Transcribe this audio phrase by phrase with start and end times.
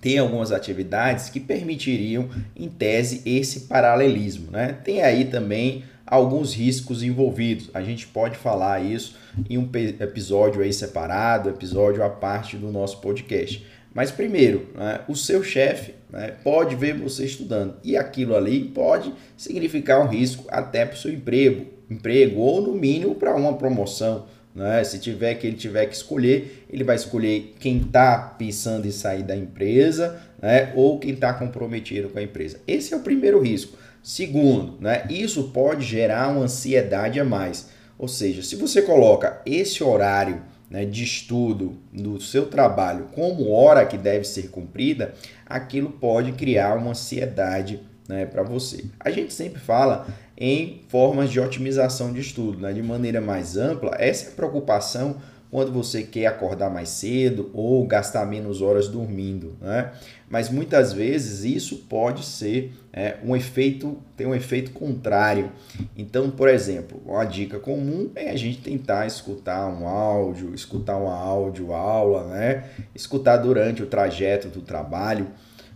[0.00, 4.50] tem algumas atividades que permitiriam, em tese, esse paralelismo.
[4.50, 4.76] Né?
[4.84, 7.70] Tem aí também alguns riscos envolvidos.
[7.74, 9.16] A gente pode falar isso
[9.48, 9.68] em um
[10.00, 13.64] episódio aí separado, episódio à parte do nosso podcast.
[13.92, 19.12] Mas primeiro, né, o seu chefe né, pode ver você estudando e aquilo ali pode
[19.36, 24.26] significar um risco até para o seu emprego, emprego ou no mínimo para uma promoção.
[24.58, 24.82] Né?
[24.82, 29.22] Se tiver que ele tiver que escolher, ele vai escolher quem está pensando em sair
[29.22, 32.58] da empresa né, ou quem está comprometido com a empresa.
[32.66, 33.78] Esse é o primeiro risco.
[34.02, 37.68] Segundo, né, isso pode gerar uma ansiedade a mais.
[37.96, 43.86] Ou seja, se você coloca esse horário né, de estudo do seu trabalho como hora
[43.86, 45.14] que deve ser cumprida,
[45.46, 48.86] aquilo pode criar uma ansiedade né, para você.
[48.98, 50.04] A gente sempre fala
[50.40, 53.96] em formas de otimização de estudo, né, de maneira mais ampla.
[53.98, 55.16] Essa é a preocupação
[55.50, 59.92] quando você quer acordar mais cedo ou gastar menos horas dormindo, né?
[60.28, 65.50] Mas muitas vezes isso pode ser é, um efeito, tem um efeito contrário.
[65.96, 71.14] Então, por exemplo, uma dica comum é a gente tentar escutar um áudio, escutar uma
[71.14, 72.64] áudio aula, né?
[72.94, 75.28] Escutar durante o trajeto do trabalho.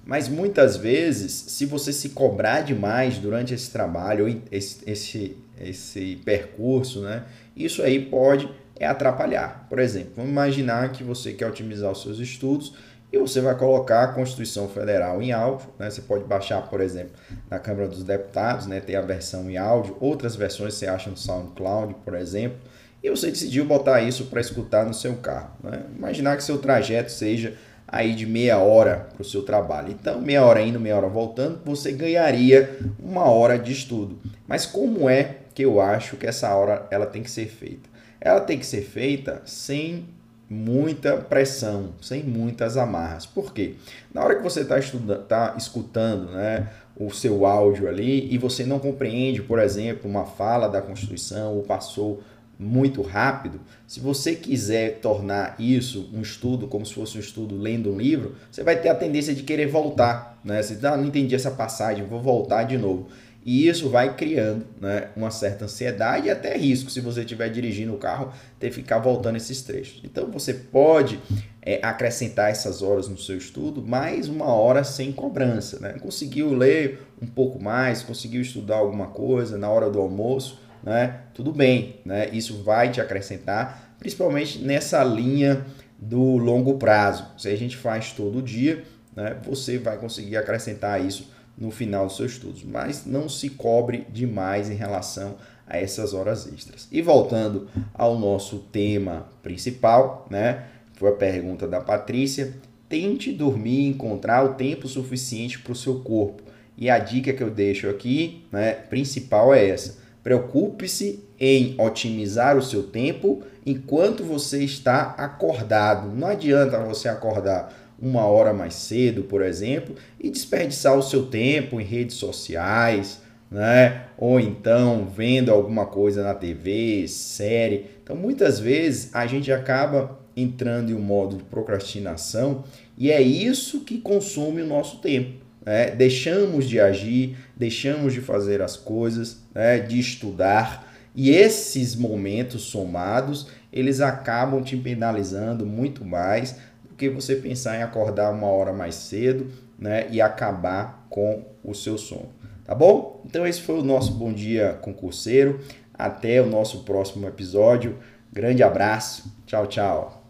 [0.04, 7.02] Mas muitas vezes, se você se cobrar demais durante esse trabalho, esse, esse, esse percurso,
[7.02, 7.24] né?
[7.56, 8.48] Isso aí pode
[8.82, 9.66] é atrapalhar.
[9.68, 12.74] Por exemplo, vamos imaginar que você quer otimizar os seus estudos
[13.12, 15.68] e você vai colocar a Constituição Federal em áudio.
[15.78, 15.88] Né?
[15.88, 17.12] Você pode baixar, por exemplo,
[17.48, 18.80] na Câmara dos Deputados, né?
[18.80, 22.58] tem a versão em áudio, outras versões você acha no SoundCloud, por exemplo,
[23.02, 25.52] e você decidiu botar isso para escutar no seu carro.
[25.62, 25.82] Né?
[25.96, 27.54] Imaginar que seu trajeto seja
[27.86, 29.90] aí de meia hora para o seu trabalho.
[29.90, 34.18] Então, meia hora indo, meia hora voltando, você ganharia uma hora de estudo.
[34.46, 37.92] Mas como é que eu acho que essa hora ela tem que ser feita?
[38.22, 40.06] ela tem que ser feita sem
[40.48, 43.26] muita pressão, sem muitas amarras.
[43.26, 43.74] Por quê?
[44.14, 44.78] Na hora que você está
[45.26, 50.68] tá escutando né, o seu áudio ali e você não compreende, por exemplo, uma fala
[50.68, 52.22] da Constituição ou passou
[52.58, 57.92] muito rápido, se você quiser tornar isso um estudo como se fosse um estudo lendo
[57.92, 60.38] um livro, você vai ter a tendência de querer voltar.
[60.44, 60.62] Né?
[60.62, 63.08] Você ah, não entendi essa passagem, vou voltar de novo.
[63.44, 67.92] E isso vai criando né, uma certa ansiedade e até risco se você estiver dirigindo
[67.92, 70.00] o carro ter que ficar voltando esses trechos.
[70.04, 71.18] Então você pode
[71.60, 75.80] é, acrescentar essas horas no seu estudo, mais uma hora sem cobrança.
[75.80, 75.94] Né?
[76.00, 81.20] Conseguiu ler um pouco mais, conseguiu estudar alguma coisa na hora do almoço, né?
[81.34, 82.28] tudo bem, né?
[82.32, 85.64] isso vai te acrescentar, principalmente nessa linha
[85.98, 87.26] do longo prazo.
[87.38, 88.82] Se a gente faz todo dia,
[89.14, 94.06] né, você vai conseguir acrescentar isso no final dos seus estudos, mas não se cobre
[94.10, 95.36] demais em relação
[95.66, 96.88] a essas horas extras.
[96.90, 100.64] E voltando ao nosso tema principal, né?
[100.94, 102.54] Foi a pergunta da Patrícia.
[102.88, 106.42] Tente dormir e encontrar o tempo suficiente para o seu corpo.
[106.76, 112.62] E a dica que eu deixo aqui, né, principal é essa: preocupe-se em otimizar o
[112.62, 116.08] seu tempo enquanto você está acordado.
[116.14, 121.80] Não adianta você acordar uma hora mais cedo, por exemplo, e desperdiçar o seu tempo
[121.80, 123.20] em redes sociais,
[123.50, 124.06] né?
[124.18, 127.86] Ou então vendo alguma coisa na TV, série.
[128.02, 132.64] Então, muitas vezes a gente acaba entrando em um modo de procrastinação
[132.96, 135.41] e é isso que consome o nosso tempo.
[135.64, 135.90] Né?
[135.90, 139.78] Deixamos de agir, deixamos de fazer as coisas, né?
[139.78, 146.56] de estudar e esses momentos somados eles acabam te penalizando muito mais
[147.02, 151.98] que você pensar em acordar uma hora mais cedo né, e acabar com o seu
[151.98, 152.28] sono.
[152.64, 153.20] Tá bom?
[153.26, 155.58] Então esse foi o nosso Bom Dia Concurseiro.
[155.92, 157.98] Até o nosso próximo episódio.
[158.32, 159.24] Grande abraço.
[159.46, 160.21] Tchau, tchau.